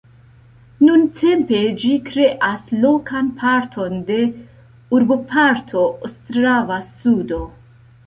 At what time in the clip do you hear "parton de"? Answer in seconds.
3.43-4.19